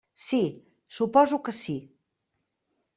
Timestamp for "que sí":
1.45-1.77